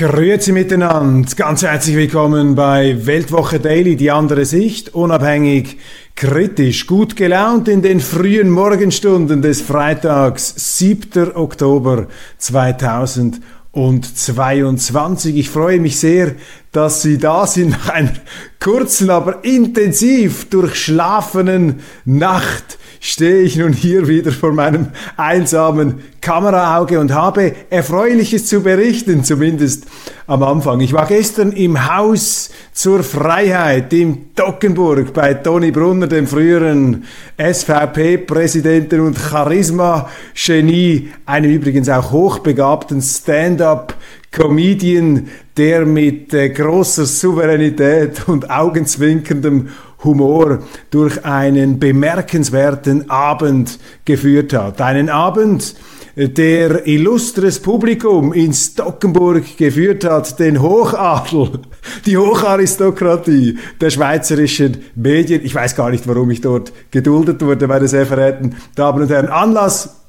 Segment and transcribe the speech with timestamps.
[0.00, 5.76] Grüezi miteinander, ganz herzlich willkommen bei Weltwoche Daily, die andere Sicht, unabhängig,
[6.16, 11.36] kritisch, gut gelaunt in den frühen Morgenstunden des Freitags, 7.
[11.36, 12.06] Oktober
[12.38, 15.36] 2022.
[15.36, 16.34] Ich freue mich sehr,
[16.72, 18.14] dass Sie da sind nach einer
[18.58, 27.12] kurzen, aber intensiv durchschlafenen Nacht stehe ich nun hier wieder vor meinem einsamen Kameraauge und
[27.12, 29.86] habe Erfreuliches zu berichten, zumindest
[30.26, 30.80] am Anfang.
[30.80, 37.04] Ich war gestern im Haus zur Freiheit in Dockenburg bei Toni Brunner, dem früheren
[37.38, 43.94] SVP-Präsidenten und Charisma-Genie, einem übrigens auch hochbegabten Stand-up
[44.30, 49.70] Comedian, der mit äh, großer Souveränität und augenzwinkerndem
[50.04, 54.80] Humor durch einen bemerkenswerten Abend geführt hat.
[54.80, 55.74] Einen Abend,
[56.16, 61.60] der illustres Publikum in Stockenburg geführt hat, den Hochadel,
[62.06, 65.44] die Hocharistokratie der schweizerischen Medien.
[65.44, 69.28] Ich weiß gar nicht, warum ich dort geduldet wurde, meine sehr verehrten Damen und Herren.
[69.28, 69.99] Anlass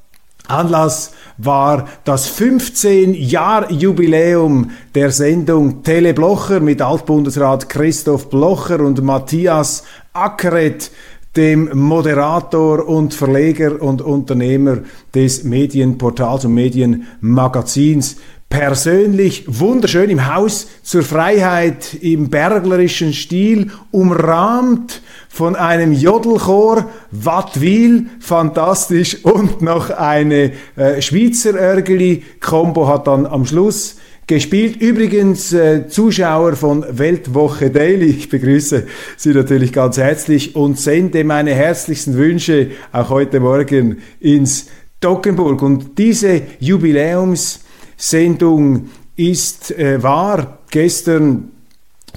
[0.52, 10.92] Anlass war das 15-Jahr-Jubiläum der Sendung Tele Blocher mit Altbundesrat Christoph Blocher und Matthias Ackeret,
[11.36, 14.80] dem Moderator und Verleger und Unternehmer
[15.16, 18.18] des Medienportals und Medienmagazins.
[18.50, 29.24] Persönlich wunderschön im Haus zur Freiheit im berglerischen Stil, umrahmt von einem Jodelchor, Wattwil, fantastisch,
[29.24, 33.96] und noch eine äh, Schweizer Örgeli-Kombo hat dann am Schluss
[34.28, 34.81] gespielt.
[34.81, 41.53] Übrigens äh, Zuschauer von Weltwoche Daily, ich begrüße Sie natürlich ganz herzlich und sende meine
[41.53, 44.66] herzlichsten Wünsche auch heute Morgen ins
[45.00, 45.62] Dockenburg.
[45.62, 51.52] Und diese Jubiläumssendung ist, äh, war gestern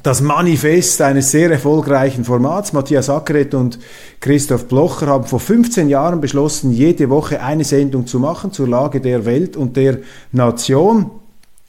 [0.03, 2.73] das Manifest eines sehr erfolgreichen Formats.
[2.73, 3.79] Matthias Ackeret und
[4.21, 9.01] Christoph Blocher haben vor 15 Jahren beschlossen, jede Woche eine Sendung zu machen zur Lage
[9.01, 9.99] der Welt und der
[10.33, 11.11] Nation.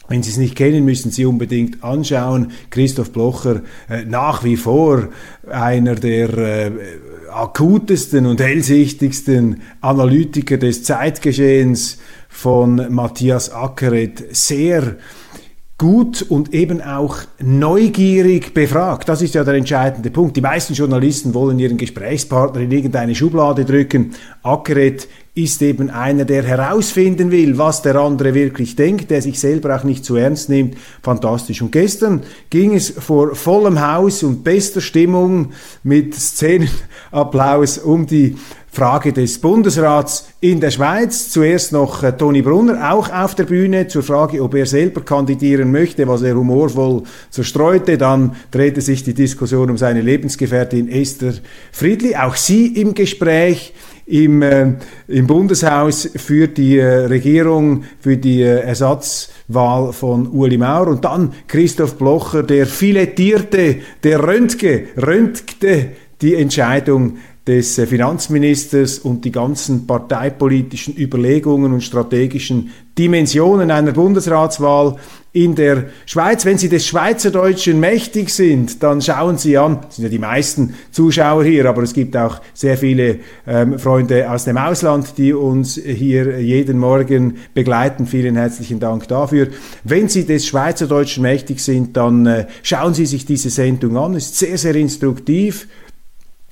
[0.08, 2.52] Wenn Sie es nicht kennen, müssen Sie unbedingt anschauen.
[2.70, 5.08] Christoph Blocher äh, nach wie vor
[5.50, 6.72] einer der äh,
[7.32, 11.98] akutesten und hellsichtigsten Analytiker des Zeitgeschehens
[12.30, 14.36] von Matthias Ackeret.
[14.36, 14.98] Sehr
[15.78, 19.10] gut und eben auch neugierig befragt.
[19.10, 20.38] Das ist ja der entscheidende Punkt.
[20.38, 24.16] Die meisten Journalisten wollen ihren Gesprächspartner in irgendeine Schublade drücken.
[24.42, 29.76] Ackeret ist eben einer, der herausfinden will, was der andere wirklich denkt, der sich selber
[29.76, 30.76] auch nicht zu ernst nimmt.
[31.04, 31.62] Fantastisch.
[31.62, 35.52] Und gestern ging es vor vollem Haus und bester Stimmung
[35.84, 38.38] mit Szenenapplaus um die
[38.76, 41.30] Frage des Bundesrats in der Schweiz.
[41.30, 45.72] Zuerst noch äh, Toni Brunner, auch auf der Bühne, zur Frage, ob er selber kandidieren
[45.72, 47.98] möchte, was er humorvoll zerstreute.
[47.98, 51.36] Dann drehte sich die Diskussion um seine Lebensgefährtin Esther
[51.72, 52.18] Friedli.
[52.18, 53.74] Auch sie im Gespräch
[54.06, 54.74] im, äh,
[55.08, 60.92] im Bundeshaus für die äh, Regierung, für die äh, Ersatzwahl von Uli Maurer.
[60.92, 67.18] Und dann Christoph Blocher, der filettierte, der röntge, röntgte die Entscheidung
[67.48, 74.96] des äh, Finanzministers und die ganzen parteipolitischen Überlegungen und strategischen Dimensionen einer Bundesratswahl
[75.34, 76.46] in der Schweiz.
[76.46, 80.76] Wenn Sie des Schweizerdeutschen mächtig sind, dann schauen Sie an, das sind ja die meisten
[80.92, 85.76] Zuschauer hier, aber es gibt auch sehr viele ähm, Freunde aus dem Ausland, die uns
[85.76, 88.08] hier jeden Morgen begleiten.
[88.08, 89.50] Vielen herzlichen Dank dafür.
[89.84, 94.14] Wenn Sie des Schweizerdeutschen mächtig sind, dann äh, schauen Sie sich diese Sendung an.
[94.14, 95.68] Ist sehr, sehr instruktiv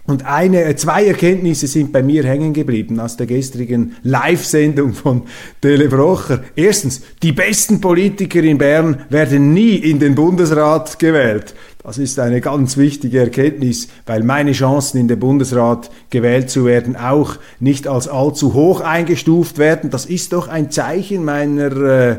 [0.05, 5.23] und eine, äh, zwei Erkenntnisse sind bei mir hängen geblieben aus der gestrigen Live-Sendung von
[5.61, 6.43] Tele Brocher.
[6.55, 11.55] Erstens, die besten Politiker in Bern werden nie in den Bundesrat gewählt.
[11.83, 16.95] Das ist eine ganz wichtige Erkenntnis, weil meine Chancen in den Bundesrat gewählt zu werden
[16.95, 19.89] auch nicht als allzu hoch eingestuft werden.
[19.89, 22.11] Das ist doch ein Zeichen meiner äh,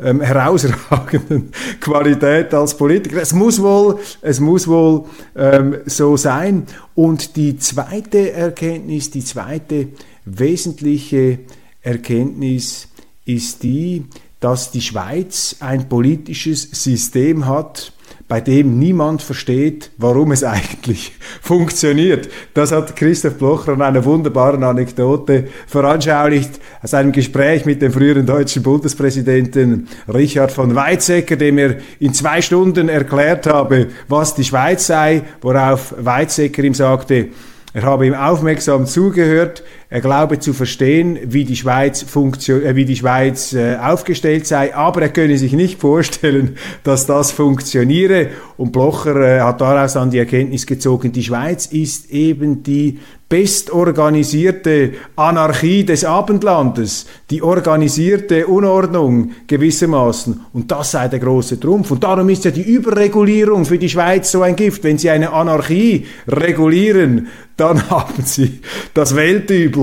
[0.00, 3.22] äh, herausragenden Qualität als Politiker.
[3.22, 5.04] Es muss wohl, es muss wohl
[5.36, 6.64] ähm, so sein.
[6.96, 9.88] Und die zweite Erkenntnis, die zweite
[10.24, 11.38] wesentliche
[11.80, 12.88] Erkenntnis
[13.24, 14.04] ist die,
[14.40, 17.92] dass die Schweiz ein politisches System hat,
[18.32, 21.12] bei dem niemand versteht, warum es eigentlich
[21.42, 22.30] funktioniert.
[22.54, 28.24] Das hat Christoph Blocher an einer wunderbaren Anekdote veranschaulicht aus einem Gespräch mit dem früheren
[28.24, 34.86] deutschen Bundespräsidenten Richard von Weizsäcker, dem er in zwei Stunden erklärt habe, was die Schweiz
[34.86, 37.28] sei, worauf Weizsäcker ihm sagte,
[37.74, 39.62] er habe ihm aufmerksam zugehört,
[39.92, 45.02] er glaube zu verstehen, wie die Schweiz, äh, wie die Schweiz äh, aufgestellt sei, aber
[45.02, 48.28] er könne sich nicht vorstellen, dass das funktioniere.
[48.56, 53.00] Und Blocher äh, hat daraus dann die Erkenntnis gezogen, die Schweiz ist eben die
[53.32, 60.42] bestorganisierte Anarchie des Abendlandes, die organisierte Unordnung gewissermaßen.
[60.52, 61.90] Und das sei der große Trumpf.
[61.92, 64.84] Und darum ist ja die Überregulierung für die Schweiz so ein Gift.
[64.84, 68.60] Wenn Sie eine Anarchie regulieren, dann haben Sie
[68.92, 69.81] das Weltübel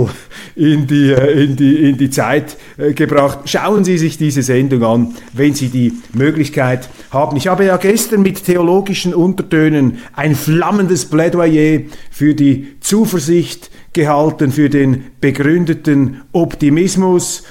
[0.55, 3.39] in die, äh, in die, in die Zeit äh, gebracht.
[3.45, 7.35] Schauen Sie sich diese Sendung an, wenn Sie die Möglichkeit haben.
[7.37, 11.81] Ich habe ja gestern mit theologischen Untertönen ein flammendes Plädoyer
[12.11, 17.43] für die Zuversicht gehalten, für den begründeten Optimismus,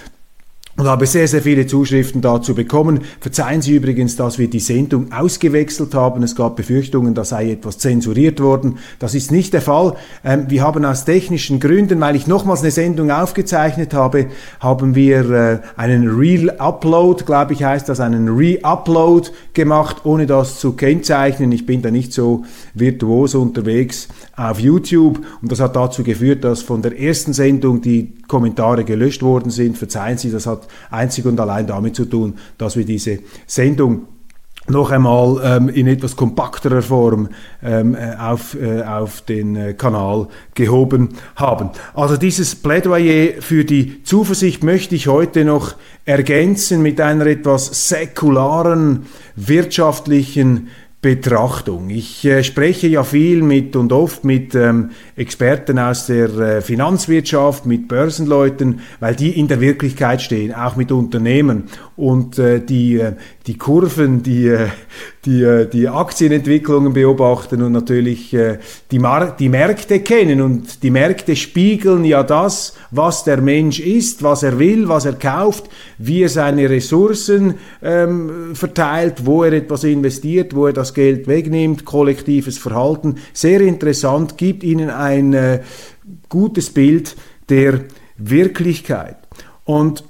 [0.78, 3.00] und habe sehr, sehr viele Zuschriften dazu bekommen.
[3.20, 6.22] Verzeihen Sie übrigens, dass wir die Sendung ausgewechselt haben.
[6.22, 8.78] Es gab Befürchtungen, da sei etwas zensuriert worden.
[9.00, 9.96] Das ist nicht der Fall.
[10.24, 14.28] Ähm, wir haben aus technischen Gründen, weil ich nochmals eine Sendung aufgezeichnet habe,
[14.60, 20.74] haben wir äh, einen Real-Upload, glaube ich heißt das, einen Re-Upload gemacht, ohne das zu
[20.74, 21.50] kennzeichnen.
[21.50, 26.62] Ich bin da nicht so virtuos unterwegs auf YouTube und das hat dazu geführt, dass
[26.62, 29.76] von der ersten Sendung die Kommentare gelöscht worden sind.
[29.76, 34.06] Verzeihen Sie, das hat einzig und allein damit zu tun, dass wir diese Sendung
[34.70, 37.28] noch einmal ähm, in etwas kompakterer Form
[37.62, 41.70] ähm, äh, auf, äh, auf den äh, Kanal gehoben haben.
[41.94, 45.74] Also dieses Plädoyer für die Zuversicht möchte ich heute noch
[46.04, 49.06] ergänzen mit einer etwas säkularen
[49.36, 50.68] wirtschaftlichen
[51.00, 51.90] Betrachtung.
[51.90, 57.66] Ich äh, spreche ja viel mit und oft mit ähm, Experten aus der äh, Finanzwirtschaft,
[57.66, 61.64] mit Börsenleuten, weil die in der Wirklichkeit stehen, auch mit Unternehmen
[61.94, 63.12] und äh, die, äh,
[63.48, 64.68] die Kurven, die, äh,
[65.24, 68.58] die, äh, die Aktienentwicklungen beobachten und natürlich äh,
[68.90, 70.42] die, Mar die Märkte kennen.
[70.42, 75.14] Und die Märkte spiegeln ja das, was der Mensch ist, was er will, was er
[75.14, 81.26] kauft, wie er seine Ressourcen ähm, verteilt, wo er etwas investiert, wo er das Geld
[81.26, 83.16] wegnimmt, kollektives Verhalten.
[83.32, 85.62] Sehr interessant, gibt Ihnen ein äh,
[86.28, 87.16] gutes Bild
[87.48, 87.80] der
[88.18, 89.16] Wirklichkeit.
[89.64, 90.04] Und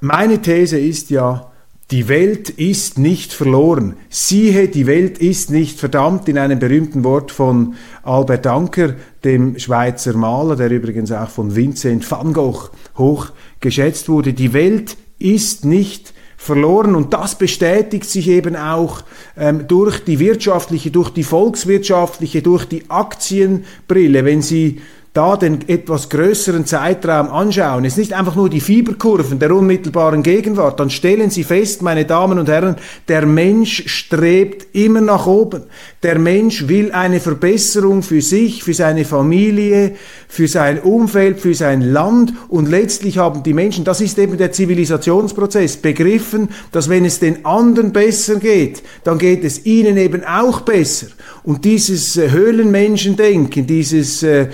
[0.00, 1.50] meine These ist ja,
[1.90, 3.96] die Welt ist nicht verloren.
[4.08, 10.14] Siehe, die Welt ist nicht verdammt in einem berühmten Wort von Albert Anker, dem Schweizer
[10.14, 13.28] Maler, der übrigens auch von Vincent van Gogh hoch
[13.60, 14.32] geschätzt wurde.
[14.32, 19.02] Die Welt ist nicht verloren und das bestätigt sich eben auch
[19.36, 24.24] ähm, durch die wirtschaftliche, durch die volkswirtschaftliche, durch die Aktienbrille.
[24.24, 24.80] Wenn Sie
[25.14, 30.80] da den etwas größeren Zeitraum anschauen, ist nicht einfach nur die Fieberkurven der unmittelbaren Gegenwart,
[30.80, 32.74] dann stellen Sie fest, meine Damen und Herren,
[33.06, 35.62] der Mensch strebt immer nach oben.
[36.02, 39.94] Der Mensch will eine Verbesserung für sich, für seine Familie,
[40.26, 44.50] für sein Umfeld, für sein Land und letztlich haben die Menschen, das ist eben der
[44.50, 50.62] Zivilisationsprozess, begriffen, dass wenn es den anderen besser geht, dann geht es ihnen eben auch
[50.62, 51.06] besser.
[51.44, 54.48] Und dieses äh, Höhlenmenschendenken, dieses äh,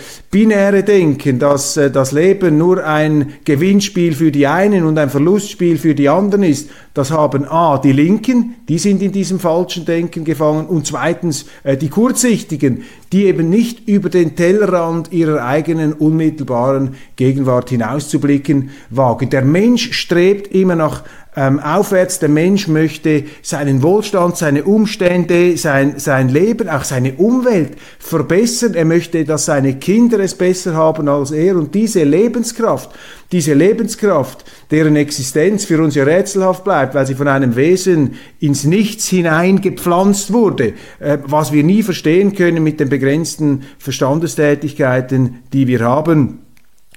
[0.50, 5.78] binäre Denken, dass äh, das Leben nur ein Gewinnspiel für die einen und ein Verlustspiel
[5.78, 10.25] für die anderen ist, das haben A, die Linken, die sind in diesem falschen Denken
[10.25, 16.97] gefangen und zweitens äh, die Kurzsichtigen, die eben nicht über den Tellerrand ihrer eigenen unmittelbaren
[17.14, 19.30] Gegenwart hinauszublicken wagen.
[19.30, 21.04] Der Mensch strebt immer nach
[21.37, 22.19] ähm, aufwärts.
[22.19, 28.75] Der Mensch möchte seinen Wohlstand, seine Umstände, sein, sein Leben, auch seine Umwelt verbessern.
[28.75, 31.57] Er möchte, dass seine Kinder es besser haben als er.
[31.57, 32.91] Und diese Lebenskraft,
[33.33, 38.65] diese Lebenskraft, deren Existenz für uns ja rätselhaft bleibt, weil sie von einem Wesen ins
[38.65, 45.81] Nichts hineingepflanzt wurde, äh, was wir nie verstehen können mit den begrenzten Verstandestätigkeiten, die wir
[45.81, 46.41] haben.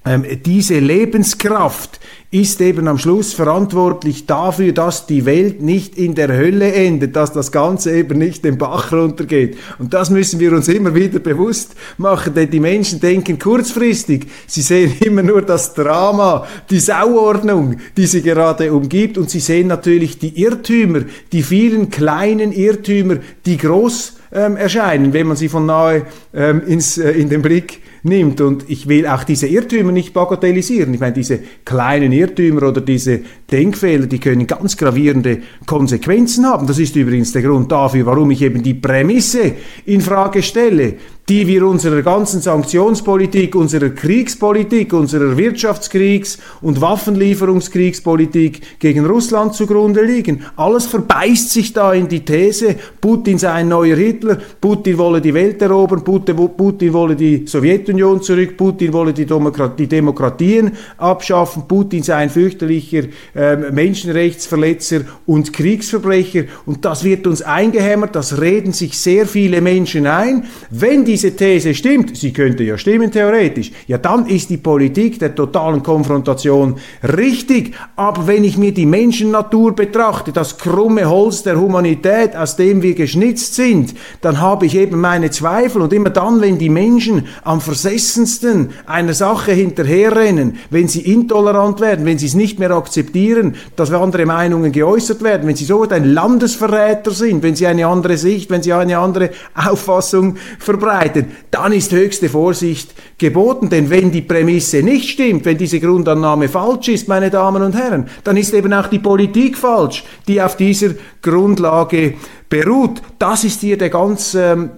[0.06, 2.00] Ähm, diese Lebenskraft
[2.34, 7.32] ist eben am Schluss verantwortlich dafür, dass die Welt nicht in der Hölle endet, dass
[7.32, 9.56] das Ganze eben nicht den Bach runtergeht.
[9.78, 14.64] Und das müssen wir uns immer wieder bewusst machen, denn die Menschen denken kurzfristig, sie
[14.64, 20.18] sehen immer nur das Drama, die Sauordnung, die sie gerade umgibt und sie sehen natürlich
[20.18, 26.08] die Irrtümer, die vielen kleinen Irrtümer, die groß ähm, erscheinen, wenn man sie von nahe
[26.34, 28.42] ähm, ins, äh, in den Blick nimmt.
[28.42, 30.94] Und ich will auch diese Irrtümer nicht bagatellisieren.
[30.94, 32.23] Ich meine, diese kleinen Irrtümer
[32.68, 36.68] oder diese Denkfehler, die können ganz gravierende Konsequenzen haben.
[36.68, 39.54] Das ist übrigens der Grund dafür, warum ich eben die Prämisse
[39.86, 40.96] in Frage stelle,
[41.30, 50.44] die wir unserer ganzen Sanktionspolitik, unserer Kriegspolitik, unserer Wirtschaftskriegs- und Waffenlieferungskriegspolitik gegen Russland zugrunde liegen.
[50.58, 55.34] Alles verbeißt sich da in die These, Putin sei ein neuer Hitler, Putin wolle die
[55.34, 62.04] Welt erobern, Putin wolle die Sowjetunion zurück, Putin wolle die, Demokratie, die Demokratien abschaffen, Putin
[62.04, 63.04] sei ein fürchterlicher
[63.34, 66.44] äh, Menschenrechtsverletzer und Kriegsverbrecher.
[66.66, 70.46] Und das wird uns eingehämmert, das reden sich sehr viele Menschen ein.
[70.70, 75.20] Wenn die diese These stimmt, sie könnte ja stimmen theoretisch, ja dann ist die Politik
[75.20, 77.76] der totalen Konfrontation richtig.
[77.96, 82.96] Aber wenn ich mir die Menschennatur betrachte, das krumme Holz der Humanität, aus dem wir
[82.96, 85.84] geschnitzt sind, dann habe ich eben meine Zweifel.
[85.84, 92.08] Und immer dann, wenn die Menschen am versessensten einer Sache hinterherrennen, wenn sie intolerant werden,
[92.08, 96.06] wenn sie es nicht mehr akzeptieren, dass andere Meinungen geäußert werden, wenn sie so ein
[96.06, 101.74] Landesverräter sind, wenn sie eine andere Sicht, wenn sie eine andere Auffassung verbreiten, arbeiten, dann
[101.74, 103.70] ist höchste Vorsicht geboten.
[103.70, 108.08] Denn wenn die Prämisse nicht stimmt, wenn diese Grundannahme falsch ist, meine Damen und Herren,
[108.24, 110.92] dann ist eben auch die Politik falsch, die auf dieser
[111.22, 112.16] Grundlage
[112.50, 113.02] beruht.
[113.20, 114.72] Das ist hier der ganz ähm,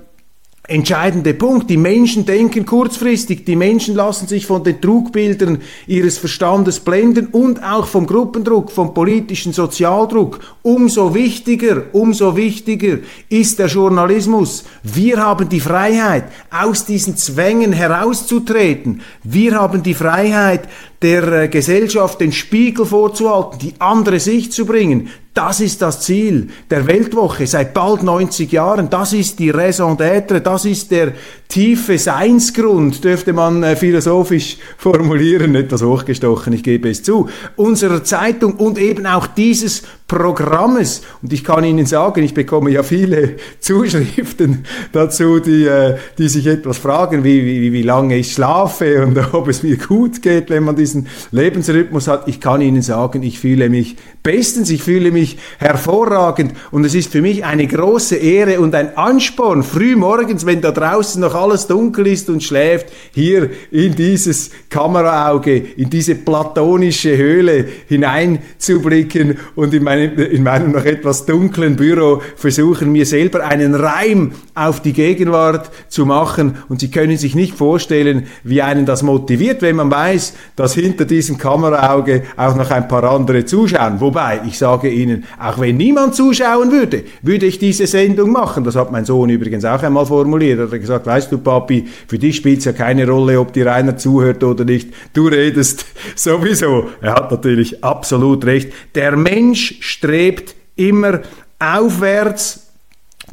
[0.68, 1.70] entscheidende Punkt.
[1.70, 7.64] Die Menschen denken kurzfristig, die Menschen lassen sich von den Trugbildern ihres Verstandes blenden und
[7.64, 10.40] auch vom Gruppendruck, vom politischen Sozialdruck.
[10.62, 14.66] Umso wichtiger, umso wichtiger ist der Journalismus.
[14.84, 19.02] Wir haben die Freiheit, aus diesen Zwängen herauszutreten.
[19.24, 20.68] Wir haben die Freiheit,
[21.06, 25.10] der äh, Gesellschaft den Spiegel vorzuhalten, die andere Sicht zu bringen.
[25.36, 28.90] Das ist das Ziel der Weltwoche seit bald 90 Jahren.
[28.90, 31.12] Das ist die Raison d'être, das ist der
[31.48, 38.54] tiefe Seinsgrund, dürfte man äh, philosophisch formulieren, etwas hochgestochen, ich gebe es zu, unserer Zeitung
[38.56, 41.02] und eben auch dieses Programmes.
[41.24, 46.46] Und ich kann Ihnen sagen, ich bekomme ja viele Zuschriften dazu, die, äh, die sich
[46.46, 50.64] etwas fragen, wie, wie, wie lange ich schlafe und ob es mir gut geht, wenn
[50.64, 52.28] man diesen Lebensrhythmus hat.
[52.28, 57.12] Ich kann Ihnen sagen, ich fühle mich bestens, ich fühle mich hervorragend und es ist
[57.12, 61.66] für mich eine große Ehre und ein Ansporn, früh morgens, wenn da draußen noch alles
[61.66, 69.95] dunkel ist und schläft, hier in dieses Kameraauge, in diese platonische Höhle hineinzublicken und in,
[69.96, 75.70] meinem, in meinem noch etwas dunklen Büro versuchen, mir selber einen Reim auf die Gegenwart
[75.90, 76.58] zu machen.
[76.70, 81.06] Und Sie können sich nicht vorstellen, wie einen das motiviert, wenn man weiß, dass hinter
[81.06, 84.00] diesem Kameraauge auch noch ein paar andere zuschauen.
[84.00, 88.64] Wobei, ich sage Ihnen, auch wenn niemand zuschauen würde, würde ich diese Sendung machen.
[88.64, 90.60] Das hat mein Sohn übrigens auch einmal formuliert.
[90.60, 93.72] Er hat gesagt, weißt du, Papi, für dich spielt es ja keine Rolle, ob dir
[93.72, 94.90] einer zuhört oder nicht.
[95.14, 95.86] Du redest
[96.16, 96.90] sowieso.
[97.02, 98.72] Er hat natürlich absolut recht.
[98.96, 101.22] Der Mensch strebt immer
[101.60, 102.65] aufwärts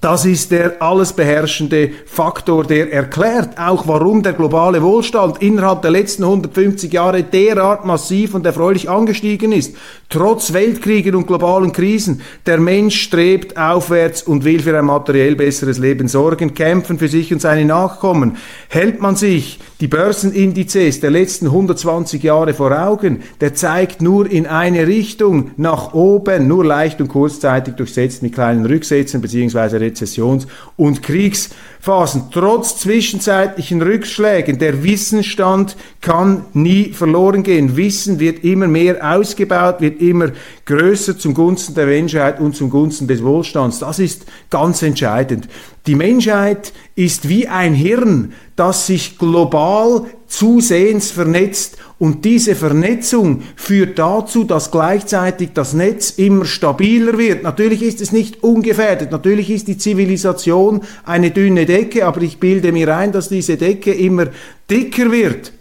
[0.00, 5.92] das ist der alles beherrschende Faktor, der erklärt auch, warum der globale Wohlstand innerhalb der
[5.92, 9.76] letzten 150 Jahre derart massiv und erfreulich angestiegen ist.
[10.08, 12.22] Trotz Weltkriegen und globalen Krisen.
[12.46, 17.32] Der Mensch strebt aufwärts und will für ein materiell besseres Leben sorgen, kämpfen für sich
[17.32, 18.38] und seine Nachkommen.
[18.68, 24.46] Hält man sich die Börsenindizes der letzten 120 Jahre vor Augen, der zeigt nur in
[24.46, 29.78] eine Richtung, nach oben, nur leicht und kurzzeitig durchsetzt mit kleinen Rücksätzen bzw.
[29.78, 30.46] Rezessions-
[30.76, 32.26] und Kriegsphasen.
[32.30, 37.76] Trotz zwischenzeitlichen Rückschlägen, der Wissensstand kann nie verloren gehen.
[37.76, 40.30] Wissen wird immer mehr ausgebaut, wird immer
[40.64, 43.80] größer zum Gunsten der Menschheit und zum Gunsten des Wohlstands.
[43.80, 45.48] Das ist ganz entscheidend.
[45.86, 53.98] Die Menschheit ist wie ein Hirn, das sich global zusehends vernetzt und diese Vernetzung führt
[53.98, 57.42] dazu, dass gleichzeitig das Netz immer stabiler wird.
[57.42, 62.70] Natürlich ist es nicht ungefährdet, natürlich ist die Zivilisation eine dünne Decke, aber ich bilde
[62.70, 64.26] mir ein, dass diese Decke immer
[64.70, 65.52] dicker wird.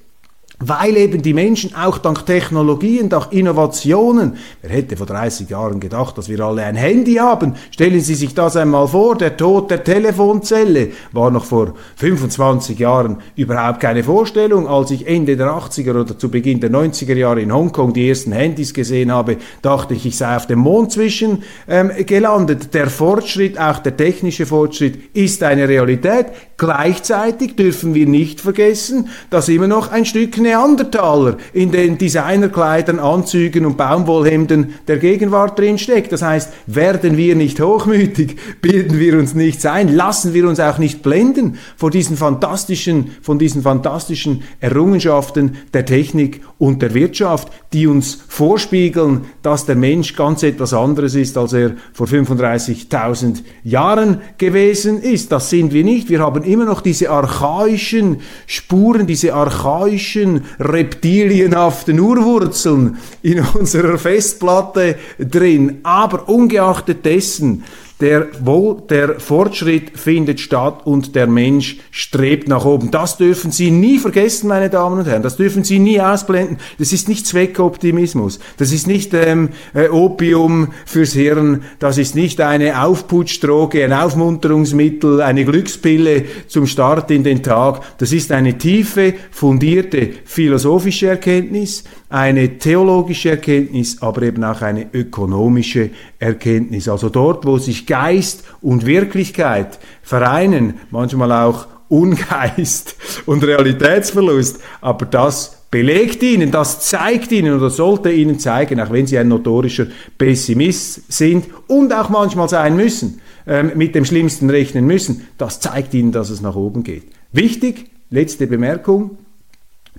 [0.62, 6.18] Weil eben die Menschen auch dank Technologien, dank Innovationen, wer hätte vor 30 Jahren gedacht,
[6.18, 7.56] dass wir alle ein Handy haben?
[7.72, 13.18] Stellen Sie sich das einmal vor, der Tod der Telefonzelle war noch vor 25 Jahren
[13.36, 14.68] überhaupt keine Vorstellung.
[14.68, 18.32] Als ich Ende der 80er oder zu Beginn der 90er Jahre in Hongkong die ersten
[18.32, 22.74] Handys gesehen habe, dachte ich, ich sei auf dem Mond zwischen ähm, gelandet.
[22.74, 26.27] Der Fortschritt, auch der technische Fortschritt, ist eine Realität.
[26.58, 33.65] Gleichzeitig dürfen wir nicht vergessen, dass immer noch ein Stück Neandertaler in den Designerkleidern, Anzügen
[33.65, 36.12] und Baumwollhemden der Gegenwart drin steckt.
[36.12, 40.77] Das heißt, werden wir nicht hochmütig, bilden wir uns nichts ein, lassen wir uns auch
[40.77, 47.88] nicht blenden vor diesen fantastischen, von diesen fantastischen Errungenschaften der Technik und der Wirtschaft, die
[47.88, 55.01] uns vorspiegeln, dass der Mensch ganz etwas anderes ist, als er vor 35.000 Jahren gewesen
[55.01, 55.31] ist.
[55.31, 56.10] Das sind wir nicht.
[56.10, 65.79] Wir haben immer noch diese archaischen Spuren, diese archaischen reptilienhaften Urwurzeln in unserer Festplatte drin.
[65.83, 67.63] Aber ungeachtet dessen,
[68.01, 72.91] der, Wohl, der Fortschritt findet statt und der Mensch strebt nach oben.
[72.91, 75.22] Das dürfen Sie nie vergessen, meine Damen und Herren.
[75.22, 76.58] Das dürfen Sie nie ausblenden.
[76.79, 78.39] Das ist nicht Zweckoptimismus.
[78.58, 81.63] Das ist nicht ähm, äh, Opium fürs Hirn.
[81.79, 87.81] Das ist nicht eine Aufputschdroge, ein Aufmunterungsmittel, eine Glückspille zum Start in den Tag.
[88.00, 95.91] Das ist eine tiefe, fundierte philosophische Erkenntnis, eine theologische Erkenntnis, aber eben auch eine ökonomische
[96.20, 96.89] Erkenntnis.
[96.89, 105.63] Also dort, wo sich Geist und Wirklichkeit vereinen, manchmal auch Ungeist und Realitätsverlust, aber das
[105.72, 109.88] belegt ihnen, das zeigt ihnen oder sollte ihnen zeigen, auch wenn sie ein notorischer
[110.18, 115.94] Pessimist sind und auch manchmal sein müssen, ähm, mit dem Schlimmsten rechnen müssen, das zeigt
[115.94, 117.06] ihnen, dass es nach oben geht.
[117.32, 119.18] Wichtig, letzte Bemerkung,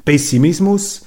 [0.05, 1.07] Pessimismus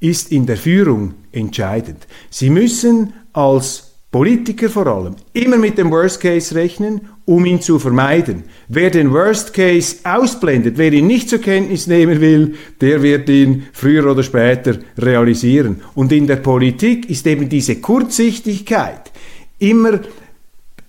[0.00, 2.06] Ist in der Führung entscheidend.
[2.30, 7.78] Sie müssen als Politiker vor allem immer mit dem Worst Case rechnen, um ihn zu
[7.78, 8.42] vermeiden.
[8.66, 13.66] Wer den Worst Case ausblendet, wer ihn nicht zur Kenntnis nehmen will, der wird ihn
[13.72, 15.82] früher oder später realisieren.
[15.94, 19.12] Und in der Politik ist eben diese Kurzsichtigkeit
[19.60, 20.00] immer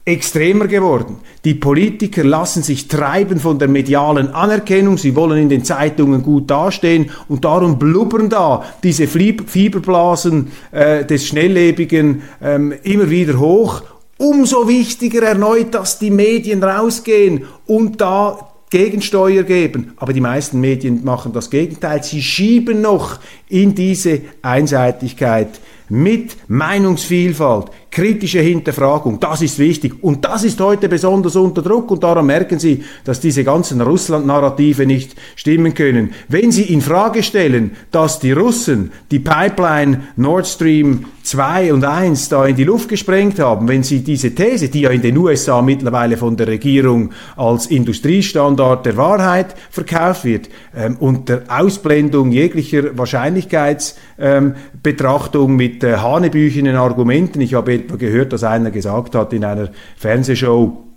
[0.05, 1.17] extremer geworden.
[1.45, 6.49] Die Politiker lassen sich treiben von der medialen Anerkennung, sie wollen in den Zeitungen gut
[6.49, 13.83] dastehen und darum blubbern da diese Fieberblasen äh, des Schnelllebigen ähm, immer wieder hoch.
[14.17, 19.93] Umso wichtiger erneut, dass die Medien rausgehen und da Gegensteuer geben.
[19.97, 22.03] Aber die meisten Medien machen das Gegenteil.
[22.03, 25.59] Sie schieben noch in diese Einseitigkeit
[25.91, 30.01] mit Meinungsvielfalt, kritische Hinterfragung, das ist wichtig.
[30.01, 34.86] Und das ist heute besonders unter Druck und daran merken Sie, dass diese ganzen Russland-Narrative
[34.86, 36.13] nicht stimmen können.
[36.30, 42.30] Wenn Sie in Frage stellen, dass die Russen die Pipeline Nord Stream 2 und 1
[42.30, 45.62] da in die Luft gesprengt haben, wenn Sie diese These, die ja in den USA
[45.62, 55.51] mittlerweile von der Regierung als Industriestandard der Wahrheit verkauft wird, ähm, unter Ausblendung jeglicher Wahrscheinlichkeitsbetrachtung
[55.51, 59.69] ähm, mit äh, hanebüchenen Argumenten, ich habe etwa gehört, dass einer gesagt hat in einer
[59.97, 60.90] Fernsehshow,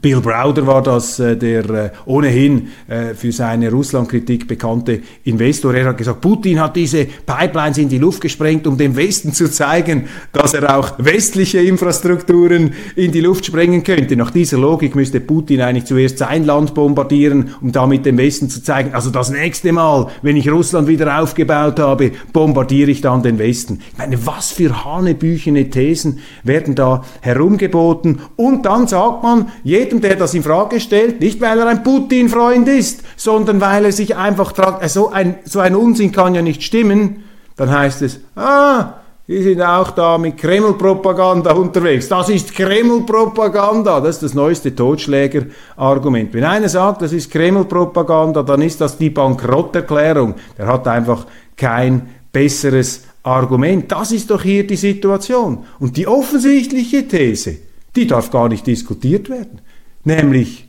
[0.00, 5.74] Bill Browder war das, äh, der äh, ohnehin äh, für seine Russlandkritik bekannte Investor.
[5.74, 9.50] Er hat gesagt, Putin hat diese Pipelines in die Luft gesprengt, um dem Westen zu
[9.50, 14.16] zeigen, dass er auch westliche Infrastrukturen in die Luft sprengen könnte.
[14.16, 18.62] Nach dieser Logik müsste Putin eigentlich zuerst sein Land bombardieren, um damit dem Westen zu
[18.62, 23.38] zeigen, also das nächste Mal, wenn ich Russland wieder aufgebaut habe, bombardiere ich dann den
[23.38, 23.80] Westen.
[23.92, 28.20] Ich meine, was für hanebüchene Thesen werden da herumgeboten?
[28.36, 31.82] Und dann sagt man, jeder jedem, der das in Frage stellt, nicht weil er ein
[31.82, 36.34] Putin-Freund ist, sondern weil er sich einfach fragt, äh, so ein, so ein Unsinn kann
[36.34, 37.24] ja nicht stimmen,
[37.56, 38.94] dann heißt es, ah,
[39.26, 42.08] die sind auch da mit Kreml-Propaganda unterwegs.
[42.08, 44.00] Das ist Kreml-Propaganda.
[44.00, 46.32] Das ist das neueste Totschläger-Argument.
[46.32, 50.34] Wenn einer sagt, das ist Kreml-Propaganda, dann ist das die Bankrotterklärung.
[50.56, 51.26] Der hat einfach
[51.58, 53.92] kein besseres Argument.
[53.92, 55.58] Das ist doch hier die Situation.
[55.78, 57.56] Und die offensichtliche These,
[57.94, 59.60] die darf gar nicht diskutiert werden.
[60.04, 60.68] Nämlich,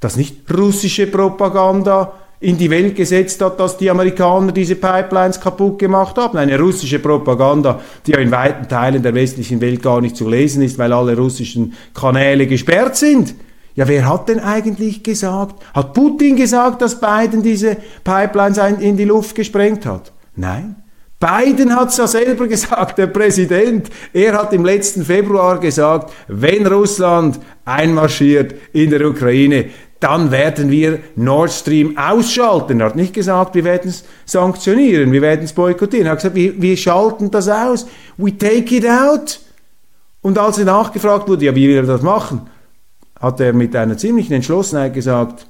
[0.00, 5.78] dass nicht russische Propaganda in die Welt gesetzt hat, dass die Amerikaner diese Pipelines kaputt
[5.78, 6.38] gemacht haben.
[6.38, 10.62] Eine russische Propaganda, die ja in weiten Teilen der westlichen Welt gar nicht zu lesen
[10.62, 13.34] ist, weil alle russischen Kanäle gesperrt sind.
[13.74, 15.62] Ja, wer hat denn eigentlich gesagt?
[15.72, 20.12] Hat Putin gesagt, dass Biden diese Pipelines in die Luft gesprengt hat?
[20.36, 20.76] Nein.
[21.20, 23.88] Biden hat es ja selber gesagt, der Präsident.
[24.12, 31.00] Er hat im letzten Februar gesagt, wenn Russland einmarschiert in der Ukraine, dann werden wir
[31.16, 32.80] Nord Stream ausschalten.
[32.80, 36.06] Er hat nicht gesagt, wir werden es sanktionieren, wir werden es boykottieren.
[36.06, 37.86] Er hat gesagt, wir, wir schalten das aus.
[38.16, 39.40] We take it out.
[40.22, 42.42] Und als er nachgefragt wurde, ja, wie will er das machen,
[43.18, 45.46] hat er mit einer ziemlichen Entschlossenheit gesagt,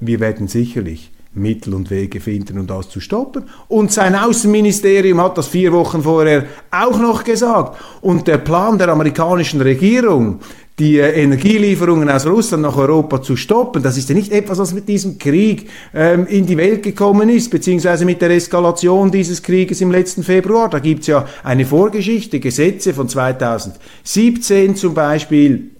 [0.00, 3.44] wir werden sicherlich Mittel und Wege finden, um das zu stoppen.
[3.68, 7.78] Und sein Außenministerium hat das vier Wochen vorher auch noch gesagt.
[8.00, 10.40] Und der Plan der amerikanischen Regierung,
[10.78, 13.82] die äh, Energielieferungen aus Russland nach Europa zu stoppen.
[13.82, 17.50] Das ist ja nicht etwas, was mit diesem Krieg ähm, in die Welt gekommen ist,
[17.50, 20.68] beziehungsweise mit der Eskalation dieses Krieges im letzten Februar.
[20.68, 25.70] Da gibt's ja eine Vorgeschichte, Gesetze von 2017 zum Beispiel,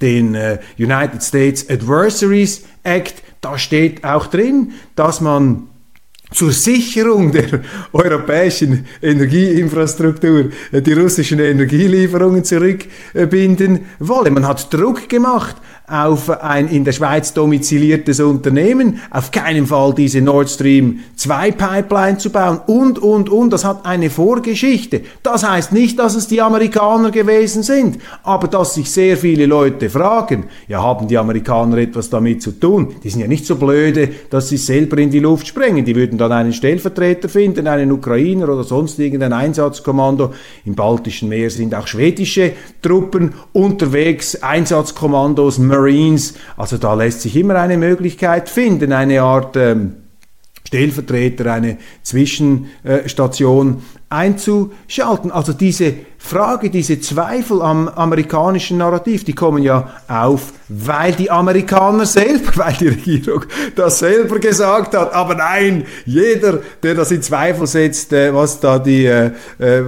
[0.00, 3.22] den äh, United States Adversaries Act.
[3.40, 5.68] Da steht auch drin, dass man
[6.32, 7.60] zur Sicherung der
[7.92, 14.30] europäischen Energieinfrastruktur die russischen Energielieferungen zurückbinden wolle.
[14.30, 15.56] Man hat Druck gemacht
[15.90, 22.18] auf ein in der Schweiz domiziliertes Unternehmen, auf keinen Fall diese Nord Stream 2 Pipeline
[22.18, 23.52] zu bauen und, und, und.
[23.52, 25.02] Das hat eine Vorgeschichte.
[25.22, 29.90] Das heißt nicht, dass es die Amerikaner gewesen sind, aber dass sich sehr viele Leute
[29.90, 32.94] fragen, ja, haben die Amerikaner etwas damit zu tun?
[33.02, 35.84] Die sind ja nicht so blöde, dass sie selber in die Luft sprengen.
[35.84, 40.32] Die würden dann einen Stellvertreter finden, einen Ukrainer oder sonst irgendein Einsatzkommando.
[40.64, 46.34] Im Baltischen Meer sind auch schwedische Truppen unterwegs, Einsatzkommandos, Marines.
[46.56, 49.96] Also da lässt sich immer eine Möglichkeit finden, eine Art ähm,
[50.66, 55.30] Stellvertreter, eine Zwischenstation einzuschalten.
[55.30, 62.06] Also diese Frage, diese Zweifel am amerikanischen Narrativ, die kommen ja auf, weil die Amerikaner
[62.06, 65.12] selber, weil die Regierung das selber gesagt hat.
[65.14, 69.82] Aber nein, jeder, der das in Zweifel setzt, äh, was da die, äh, äh,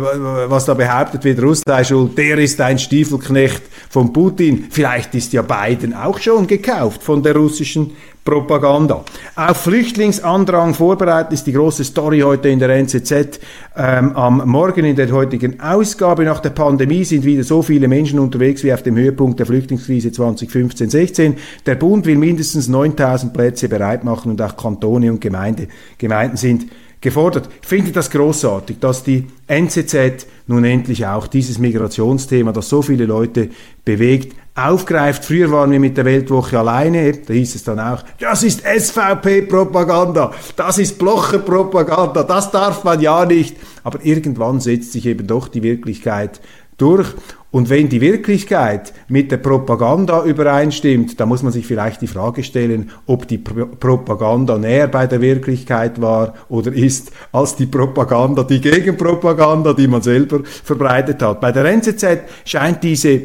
[0.48, 4.68] was da behauptet wird, Russland sei schuld, der ist ein Stiefelknecht von Putin.
[4.70, 7.90] Vielleicht ist ja Biden auch schon gekauft von der russischen
[8.24, 9.04] Propaganda.
[9.36, 13.38] Auf Flüchtlingsandrang vorbereiten ist die große Story heute in der NZZ.
[13.76, 18.18] Ähm, am Morgen in der heutigen Ausgabe nach der Pandemie sind wieder so viele Menschen
[18.18, 21.34] unterwegs wie auf dem Höhepunkt der Flüchtlingskrise 2015-16.
[21.66, 26.66] Der Bund will mindestens 9000 Plätze bereit machen und auch Kantone und Gemeinde, Gemeinden sind
[27.02, 27.50] gefordert.
[27.60, 33.04] Ich finde das großartig, dass die NZZ nun endlich auch dieses Migrationsthema, das so viele
[33.04, 33.50] Leute
[33.84, 35.24] bewegt, aufgreift.
[35.24, 40.32] Früher waren wir mit der Weltwoche alleine, da hieß es dann auch, das ist SVP-Propaganda,
[40.56, 43.56] das ist Blocher-Propaganda, das darf man ja nicht.
[43.82, 46.40] Aber irgendwann setzt sich eben doch die Wirklichkeit
[46.76, 47.08] durch.
[47.50, 52.42] Und wenn die Wirklichkeit mit der Propaganda übereinstimmt, dann muss man sich vielleicht die Frage
[52.42, 58.42] stellen, ob die Pro Propaganda näher bei der Wirklichkeit war oder ist als die Propaganda,
[58.42, 61.42] die Gegenpropaganda, die man selber verbreitet hat.
[61.42, 63.20] Bei der NZZ scheint diese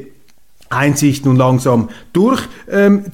[0.69, 3.05] Einsicht nun langsam durch ähm.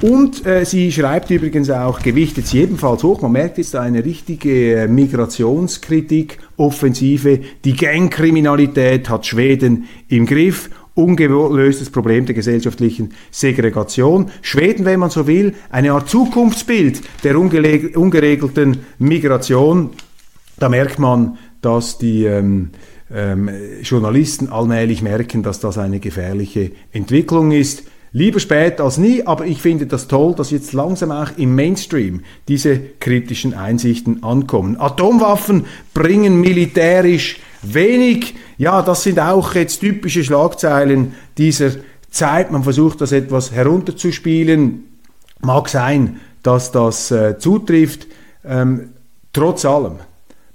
[0.00, 3.22] Und äh, sie schreibt übrigens auch, gewichtet sie ebenfalls hoch.
[3.22, 7.40] Man merkt jetzt eine richtige äh, Migrationskritik, Offensive.
[7.64, 14.30] Die Gangkriminalität hat Schweden im Griff ungelöstes Problem der gesellschaftlichen Segregation.
[14.42, 19.90] Schweden, wenn man so will, eine Art Zukunftsbild der ungeregelten Migration.
[20.58, 22.70] Da merkt man, dass die ähm,
[23.12, 23.50] ähm,
[23.82, 27.84] Journalisten allmählich merken, dass das eine gefährliche Entwicklung ist.
[28.16, 32.22] Lieber spät als nie, aber ich finde das toll, dass jetzt langsam auch im Mainstream
[32.46, 34.76] diese kritischen Einsichten ankommen.
[34.78, 38.36] Atomwaffen bringen militärisch wenig.
[38.56, 41.72] Ja, das sind auch jetzt typische Schlagzeilen dieser
[42.08, 42.52] Zeit.
[42.52, 44.84] Man versucht das etwas herunterzuspielen.
[45.40, 48.06] Mag sein, dass das äh, zutrifft.
[48.44, 48.90] Ähm,
[49.32, 49.94] trotz allem,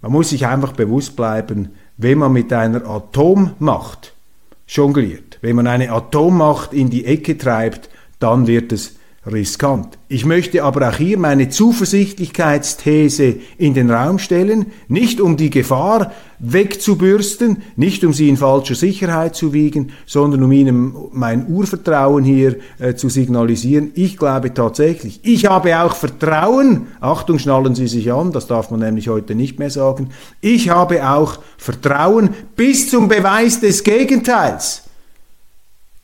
[0.02, 4.14] man muss sich einfach bewusst bleiben, wenn man mit einer Atommacht
[4.66, 9.98] jongliert, wenn man eine Atommacht in die Ecke treibt, dann wird es riskant.
[10.08, 16.14] Ich möchte aber auch hier meine Zuversichtlichkeitsthese in den Raum stellen, nicht um die Gefahr
[16.40, 22.56] wegzubürsten, nicht um sie in falscher Sicherheit zu wiegen, sondern um Ihnen mein Urvertrauen hier
[22.80, 23.92] äh, zu signalisieren.
[23.96, 28.80] Ich glaube tatsächlich, ich habe auch Vertrauen, Achtung, schnallen Sie sich an, das darf man
[28.80, 34.89] nämlich heute nicht mehr sagen, ich habe auch Vertrauen bis zum Beweis des Gegenteils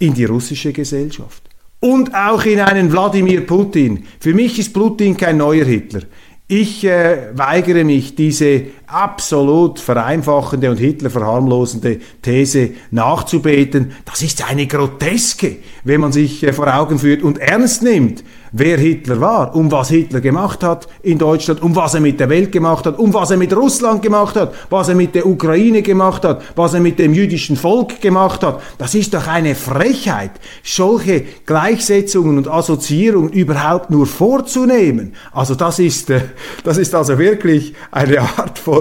[0.06, 1.44] in die russische Gesellschaft
[1.80, 4.06] und auch in einen Wladimir Putin.
[4.20, 6.02] Für mich ist Putin kein neuer Hitler.
[6.48, 13.94] Ich äh, weigere mich, diese absolut vereinfachende und Hitler verharmlosende These nachzubeten.
[14.06, 18.24] Das ist eine groteske, wenn man sich äh, vor Augen führt und ernst nimmt,
[18.58, 22.30] wer Hitler war, um was Hitler gemacht hat in Deutschland, um was er mit der
[22.30, 25.82] Welt gemacht hat, um was er mit Russland gemacht hat, was er mit der Ukraine
[25.82, 28.62] gemacht hat, was er mit dem jüdischen Volk gemacht hat.
[28.78, 30.32] Das ist doch eine Frechheit,
[30.64, 35.16] solche Gleichsetzungen und Assoziierungen überhaupt nur vorzunehmen.
[35.34, 36.22] Also das ist, äh,
[36.64, 38.75] das ist also wirklich eine Art von,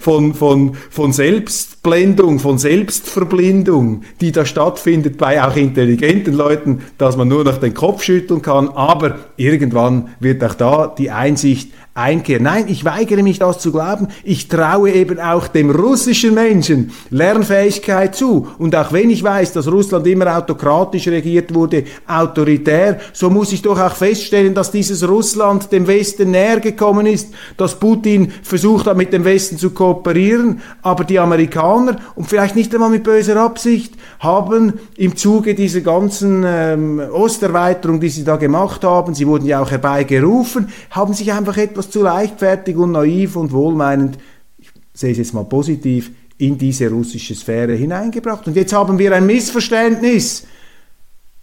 [0.00, 7.28] von, von, von Selbstblendung, von Selbstverblindung, die da stattfindet bei auch intelligenten Leuten, dass man
[7.28, 12.44] nur noch den Kopf schütteln kann, aber irgendwann wird auch da die Einsicht einkehren.
[12.44, 14.08] Nein, ich weigere mich das zu glauben.
[14.24, 18.48] Ich traue eben auch dem russischen Menschen Lernfähigkeit zu.
[18.58, 23.60] Und auch wenn ich weiß, dass Russland immer autokratisch regiert wurde, autoritär, so muss ich
[23.60, 27.28] doch auch feststellen, dass dieses Russland dem Westen näher gekommen ist,
[27.58, 32.74] dass Putin versucht hat, mit dem Westen zu kooperieren, aber die Amerikaner, und vielleicht nicht
[32.74, 38.84] einmal mit böser Absicht, haben im Zuge dieser ganzen ähm, Osterweiterung, die sie da gemacht
[38.84, 43.50] haben, sie wurden ja auch herbeigerufen, haben sich einfach etwas zu leichtfertig und naiv und
[43.50, 44.18] wohlmeinend,
[44.58, 48.46] ich sehe es jetzt mal positiv, in diese russische Sphäre hineingebracht.
[48.46, 50.46] Und jetzt haben wir ein Missverständnis.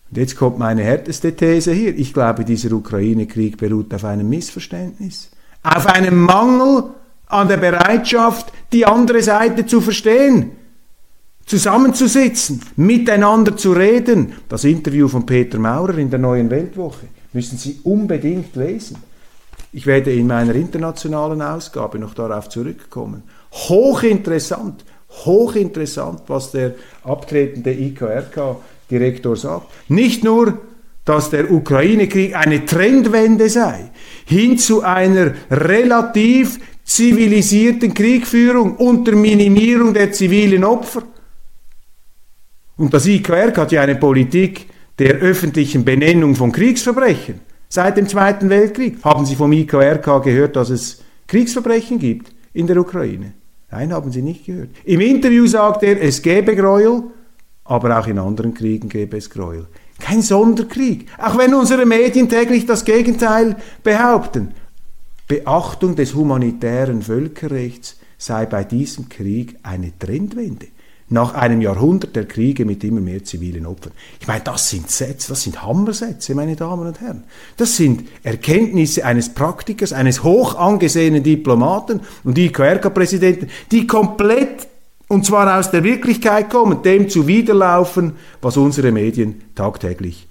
[0.09, 1.97] Und jetzt kommt meine härteste These hier.
[1.97, 5.31] Ich glaube, dieser Ukraine-Krieg beruht auf einem Missverständnis.
[5.63, 6.91] Auf einem Mangel
[7.27, 10.51] an der Bereitschaft, die andere Seite zu verstehen
[11.49, 14.33] zusammenzusitzen, miteinander zu reden.
[14.47, 18.97] Das Interview von Peter Maurer in der Neuen Weltwoche müssen Sie unbedingt lesen.
[19.73, 23.23] Ich werde in meiner internationalen Ausgabe noch darauf zurückkommen.
[23.51, 24.85] Hochinteressant,
[25.25, 29.71] hochinteressant, was der abtretende IKRK-Direktor sagt.
[29.89, 30.59] Nicht nur,
[31.03, 33.89] dass der Ukraine-Krieg eine Trendwende sei,
[34.25, 41.01] hin zu einer relativ zivilisierten Kriegführung unter Minimierung der zivilen Opfer,
[42.79, 44.67] und das IKR hat ja eine Politik
[44.99, 47.41] der öffentlichen Benennung von Kriegsverbrechen.
[47.67, 52.77] Seit dem Zweiten Weltkrieg haben Sie vom IKRK gehört, dass es Kriegsverbrechen gibt in der
[52.77, 53.33] Ukraine.
[53.69, 54.69] Nein, haben Sie nicht gehört.
[54.85, 57.03] Im Interview sagt er, es gäbe Gräuel,
[57.65, 59.67] aber auch in anderen Kriegen gäbe es Gräuel.
[59.99, 64.53] Kein Sonderkrieg, auch wenn unsere Medien täglich das Gegenteil behaupten.
[65.27, 70.67] Beachtung des humanitären Völkerrechts sei bei diesem Krieg eine Trendwende
[71.09, 73.93] nach einem Jahrhundert der Kriege mit immer mehr zivilen Opfern.
[74.19, 77.23] Ich meine, das sind Sätze, das sind Hammersätze, meine Damen und Herren.
[77.57, 84.67] Das sind Erkenntnisse eines Praktikers, eines hoch angesehenen Diplomaten und IKRK-Präsidenten, die komplett
[85.07, 90.27] und zwar aus der Wirklichkeit kommen, dem zuwiderlaufen, was unsere Medien tagtäglich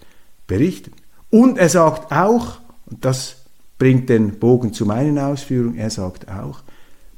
[0.46, 0.92] berichten.
[1.30, 3.44] Und er sagt auch, und das
[3.78, 6.60] bringt den Bogen zu meinen Ausführungen, er sagt auch,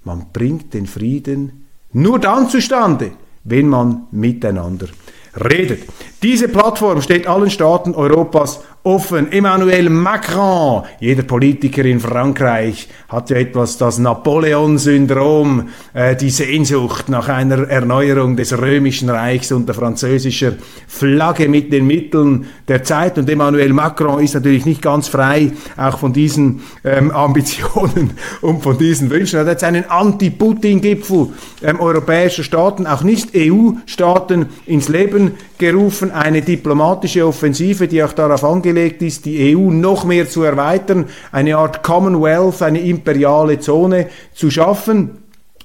[0.05, 3.13] man bringt den Frieden nur dann zustande,
[3.45, 4.89] wenn man miteinander
[5.37, 5.85] redet.
[6.23, 9.31] Diese Plattform steht allen Staaten Europas offen.
[9.31, 17.29] Emmanuel Macron, jeder Politiker in Frankreich, hat ja etwas das Napoleon-Syndrom, äh, die Sehnsucht nach
[17.29, 20.55] einer Erneuerung des römischen Reichs unter französischer
[20.89, 23.19] Flagge mit den Mitteln der Zeit.
[23.19, 28.79] Und Emmanuel Macron ist natürlich nicht ganz frei, auch von diesen ähm, Ambitionen und von
[28.79, 29.37] diesen Wünschen.
[29.37, 31.29] Er hat jetzt einen Anti-Putin-Gipfel
[31.63, 38.43] ähm, europäischer Staaten, auch nicht EU-Staaten, ins Leben gerufen, eine diplomatische Offensive, die auch darauf
[38.71, 44.51] angelegt ist, die EU noch mehr zu erweitern, eine Art Commonwealth, eine imperiale Zone zu
[44.51, 45.19] schaffen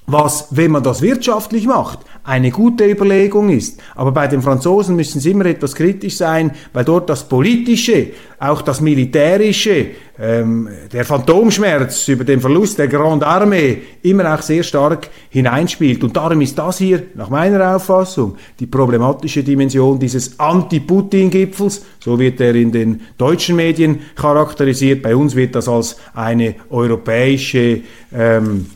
[0.06, 3.80] was, wenn man das wirtschaftlich macht, eine gute Überlegung ist.
[3.94, 8.08] Aber bei den Franzosen müssen sie immer etwas kritisch sein, weil dort das Politische,
[8.38, 9.86] auch das Militärische,
[10.18, 16.02] ähm, der Phantomschmerz über den Verlust der Grande Armee immer auch sehr stark hineinspielt.
[16.02, 21.84] Und darum ist das hier, nach meiner Auffassung, die problematische Dimension dieses Anti-Putin-Gipfels.
[22.00, 25.02] So wird er in den deutschen Medien charakterisiert.
[25.02, 28.66] Bei uns wird das als eine europäische ähm,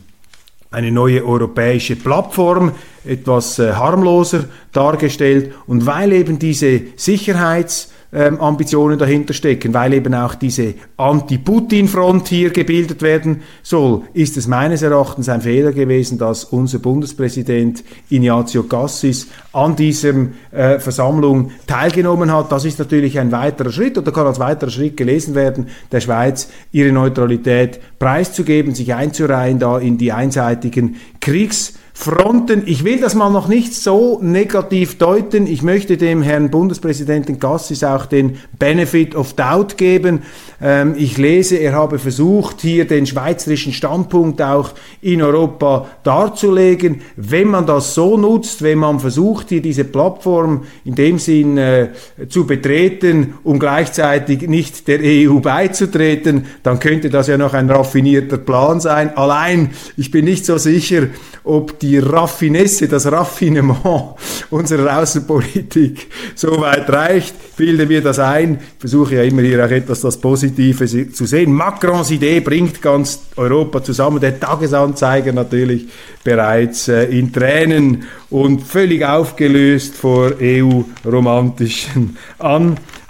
[0.71, 2.71] eine neue europäische Plattform
[3.05, 10.13] etwas äh, harmloser dargestellt und weil eben diese Sicherheits- ähm, Ambitionen dahinter stecken, weil eben
[10.13, 16.43] auch diese Anti-Putin-Front hier gebildet werden soll, ist es meines Erachtens ein Fehler gewesen, dass
[16.43, 20.13] unser Bundespräsident Ignazio Cassis an dieser
[20.51, 22.51] äh, Versammlung teilgenommen hat.
[22.51, 26.49] Das ist natürlich ein weiterer Schritt oder kann als weiterer Schritt gelesen werden, der Schweiz
[26.73, 32.63] ihre Neutralität preiszugeben, sich einzureihen da in die einseitigen Kriegs Fronten.
[32.65, 35.45] Ich will das mal noch nicht so negativ deuten.
[35.45, 40.23] Ich möchte dem Herrn Bundespräsidenten Gassis auch den Benefit of Doubt geben.
[40.59, 47.01] Ähm, ich lese, er habe versucht, hier den schweizerischen Standpunkt auch in Europa darzulegen.
[47.17, 51.89] Wenn man das so nutzt, wenn man versucht, hier diese Plattform in dem Sinn äh,
[52.29, 58.39] zu betreten, um gleichzeitig nicht der EU beizutreten, dann könnte das ja noch ein raffinierter
[58.39, 59.15] Plan sein.
[59.15, 61.07] Allein, ich bin nicht so sicher,
[61.43, 64.15] ob die Raffinesse, das Raffinement
[64.49, 68.55] unserer Außenpolitik so weit reicht, bilde mir das ein.
[68.55, 71.53] Ich versuche ja immer hier auch etwas das Positive zu sehen.
[71.53, 74.19] Macrons Idee bringt ganz Europa zusammen.
[74.19, 75.87] Der Tagesanzeiger natürlich
[76.23, 82.17] bereits äh, in Tränen und völlig aufgelöst vor EU-romantischen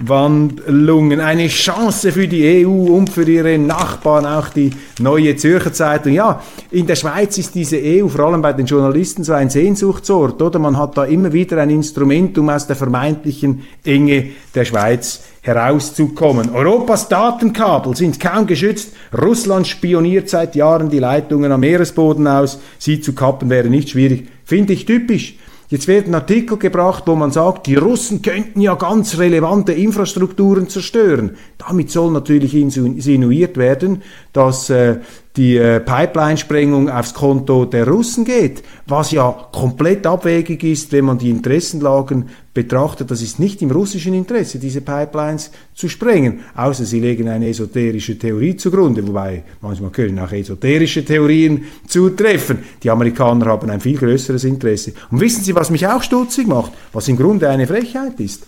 [0.01, 1.19] Anwandlungen.
[1.19, 6.13] Eine Chance für die EU und für ihre Nachbarn, auch die Neue Zürcher Zeitung.
[6.13, 10.41] Ja, in der Schweiz ist diese EU vor allem bei den Journalisten so ein Sehnsuchtsort,
[10.41, 10.59] oder?
[10.59, 16.51] Man hat da immer wieder ein Instrument, um aus der vermeintlichen Enge der Schweiz herauszukommen.
[16.51, 18.93] Europas Datenkabel sind kaum geschützt.
[19.19, 22.59] Russland spioniert seit Jahren die Leitungen am Meeresboden aus.
[22.77, 24.27] Sie zu kappen wäre nicht schwierig.
[24.45, 25.35] Finde ich typisch.
[25.71, 31.37] Jetzt werden Artikel gebracht, wo man sagt, die Russen könnten ja ganz relevante Infrastrukturen zerstören.
[31.57, 34.01] Damit soll natürlich insinuiert werden,
[34.33, 34.97] dass äh,
[35.37, 41.17] die äh, Pipeline-Sprengung aufs Konto der Russen geht, was ja komplett abwegig ist, wenn man
[41.17, 43.09] die Interessenlagen betrachtet.
[43.09, 48.19] Das ist nicht im russischen Interesse, diese Pipelines zu sprengen, außer sie legen eine esoterische
[48.19, 52.59] Theorie zugrunde, wobei manchmal können auch esoterische Theorien zutreffen.
[52.83, 54.91] Die Amerikaner haben ein viel größeres Interesse.
[55.11, 58.45] Und wissen Sie, was mich auch stutzig macht, was im Grunde eine Frechheit ist?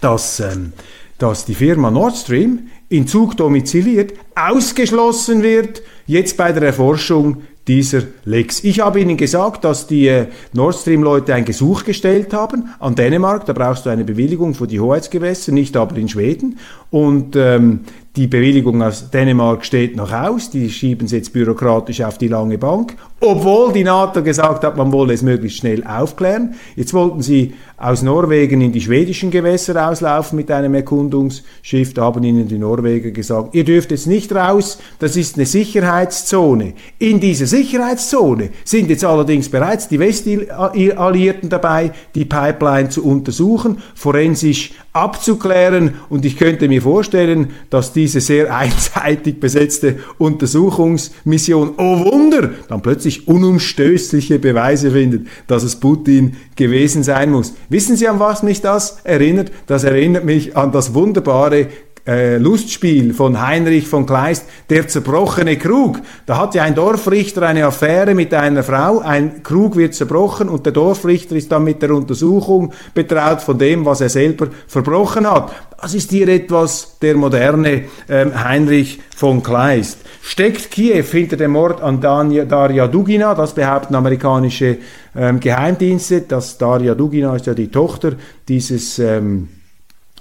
[0.00, 0.72] Dass, ähm,
[1.18, 8.02] dass die Firma Nord Stream in Zug domiziliert ausgeschlossen wird jetzt bei der Erforschung dieser
[8.24, 8.62] Lex.
[8.62, 13.44] Ich habe Ihnen gesagt, dass die äh, Nord Stream-Leute ein Gesuch gestellt haben an Dänemark.
[13.46, 16.58] Da brauchst du eine Bewilligung für die Hoheitsgewässer, nicht aber in Schweden.
[16.90, 17.80] Und ähm,
[18.14, 22.56] die Bewilligung aus Dänemark steht noch aus, die schieben sie jetzt bürokratisch auf die lange
[22.56, 26.54] Bank, obwohl die NATO gesagt hat, man wolle es möglichst schnell aufklären.
[26.74, 32.24] Jetzt wollten sie aus Norwegen in die schwedischen Gewässer auslaufen mit einem Erkundungsschiff, da haben
[32.24, 36.72] ihnen die Norweger gesagt, ihr dürft jetzt nicht raus, das ist eine Sicherheitszone.
[36.98, 44.72] In dieser Sicherheitszone sind jetzt allerdings bereits die Westalliierten dabei, die Pipeline zu untersuchen, forensisch
[44.94, 52.80] abzuklären und ich könnte mir vorstellen, dass diese sehr einseitig besetzte Untersuchungsmission, oh Wunder, dann
[52.80, 57.54] plötzlich unumstößliche Beweise findet, dass es Putin gewesen sein muss.
[57.68, 59.50] Wissen Sie, an was mich das erinnert?
[59.66, 61.68] Das erinnert mich an das wunderbare
[62.06, 66.00] äh, Lustspiel von Heinrich von Kleist, der zerbrochene Krug.
[66.26, 70.64] Da hat ja ein Dorfrichter eine Affäre mit einer Frau, ein Krug wird zerbrochen und
[70.66, 75.52] der Dorfrichter ist dann mit der Untersuchung betraut von dem, was er selber verbrochen hat.
[75.80, 79.98] Das ist hier etwas der moderne ähm, Heinrich von Kleist.
[80.22, 83.34] Steckt Kiew hinter dem Mord an Daria Dugina?
[83.34, 84.78] Das behaupten amerikanische
[85.14, 86.22] ähm, Geheimdienste.
[86.22, 88.12] Das Daria Dugina ist ja die Tochter
[88.48, 89.48] dieses ähm,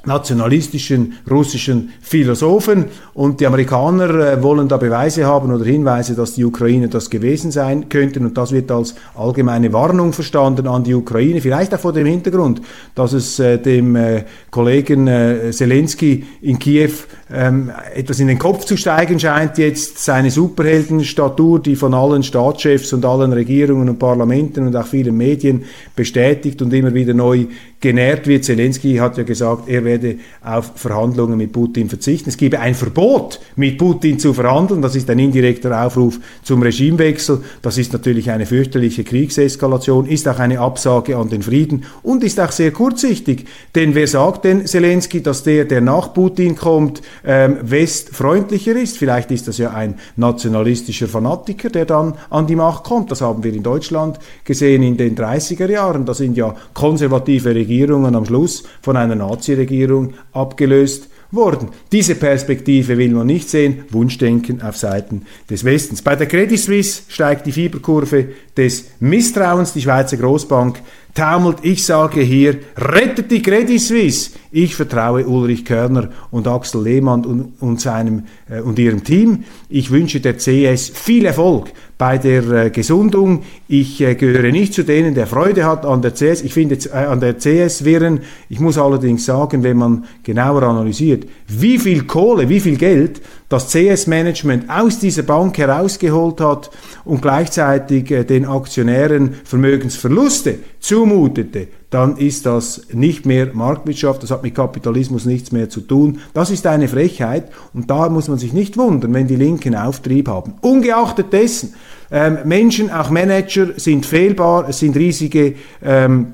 [0.06, 2.86] nationalistischen russischen Philosophen.
[3.14, 7.52] Und die Amerikaner äh, wollen da Beweise haben oder Hinweise, dass die Ukraine das gewesen
[7.52, 8.26] sein könnten.
[8.26, 12.62] Und das wird als allgemeine Warnung verstanden an die Ukraine, vielleicht auch vor dem Hintergrund,
[12.96, 15.06] dass es äh, dem äh, Kollegen
[15.52, 16.92] Zelensky in Kiew
[17.34, 20.04] ähm, etwas in den Kopf zu steigen scheint, jetzt.
[20.04, 25.64] Seine Superheldenstatur, die von allen Staatschefs und allen Regierungen und Parlamenten und auch vielen Medien
[25.96, 27.48] bestätigt und immer wieder neu
[27.86, 28.44] genährt wird.
[28.44, 32.30] Zelensky hat ja gesagt, er werde auf Verhandlungen mit Putin verzichten.
[32.30, 34.82] Es gebe ein Verbot, mit Putin zu verhandeln.
[34.82, 37.44] Das ist ein indirekter Aufruf zum Regimewechsel.
[37.62, 42.40] Das ist natürlich eine fürchterliche Kriegseskalation, ist auch eine Absage an den Frieden und ist
[42.40, 43.46] auch sehr kurzsichtig.
[43.76, 48.98] Denn wer sagt denn Zelensky, dass der, der nach Putin kommt, ähm, westfreundlicher ist?
[48.98, 53.12] Vielleicht ist das ja ein nationalistischer Fanatiker, der dann an die Macht kommt.
[53.12, 56.08] Das haben wir in Deutschland gesehen in den 30er Jahren.
[56.08, 61.70] Da sind ja konservative Regierungen Regierungen am Schluss von einer Nazi-Regierung abgelöst worden.
[61.92, 63.84] Diese Perspektive will man nicht sehen.
[63.90, 66.02] Wunschdenken auf Seiten des Westens.
[66.02, 69.74] Bei der Credit Suisse steigt die Fieberkurve des Misstrauens.
[69.74, 70.80] Die Schweizer Großbank
[71.14, 71.58] taumelt.
[71.64, 74.32] Ich sage hier, rettet die Credit Suisse.
[74.52, 79.44] Ich vertraue Ulrich Körner und Axel Lehmann und, und, seinem, äh, und ihrem Team.
[79.68, 83.44] Ich wünsche der CS viel Erfolg bei der äh, Gesundung.
[83.68, 86.42] Ich äh, gehöre nicht zu denen, der Freude hat an der CS.
[86.42, 88.22] Ich finde äh, an der CS Wirren.
[88.50, 93.22] Ich muss allerdings sagen, wenn man genauer analysiert, wie viel Kohle, wie viel Geld
[93.56, 96.70] das CS-Management aus dieser Bank herausgeholt hat
[97.06, 104.44] und gleichzeitig äh, den Aktionären Vermögensverluste zumutete, dann ist das nicht mehr Marktwirtschaft, das hat
[104.44, 106.20] mit Kapitalismus nichts mehr zu tun.
[106.34, 110.28] Das ist eine Frechheit und da muss man sich nicht wundern, wenn die Linken Auftrieb
[110.28, 110.56] haben.
[110.60, 111.76] Ungeachtet dessen,
[112.12, 116.34] ähm, Menschen, auch Manager sind fehlbar, es sind riesige ähm,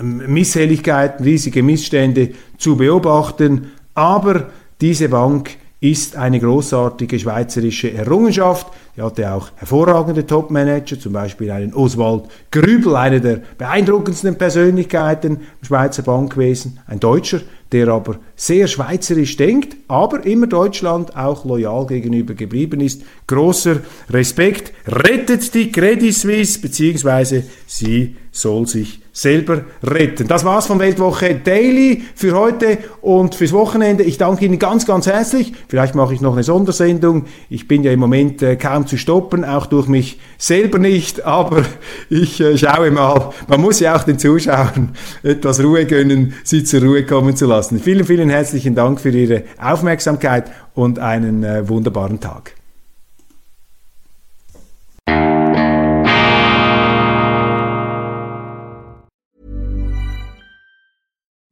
[0.00, 8.68] Misshelligkeiten, riesige Missstände zu beobachten, aber diese Bank ist eine großartige schweizerische Errungenschaft.
[8.96, 15.66] Die hatte auch hervorragende Topmanager, zum Beispiel einen Oswald Grübel, einer der beeindruckendsten Persönlichkeiten im
[15.66, 17.40] Schweizer Bankwesen, ein Deutscher,
[17.72, 23.02] der aber sehr schweizerisch denkt, aber immer Deutschland auch loyal gegenüber geblieben ist.
[23.26, 30.28] Großer Respekt, rettet die Credit Suisse, beziehungsweise sie soll sich selber retten.
[30.28, 34.04] Das war's von Weltwoche Daily für heute und fürs Wochenende.
[34.04, 35.54] Ich danke Ihnen ganz, ganz herzlich.
[35.68, 37.24] Vielleicht mache ich noch eine Sondersendung.
[37.48, 41.62] Ich bin ja im Moment äh, kaum zu stoppen, auch durch mich selber nicht, aber
[42.10, 43.30] ich äh, schaue mal.
[43.48, 47.80] Man muss ja auch den Zuschauern etwas Ruhe gönnen, sie zur Ruhe kommen zu lassen.
[47.80, 52.55] Vielen, vielen herzlichen Dank für Ihre Aufmerksamkeit und einen äh, wunderbaren Tag.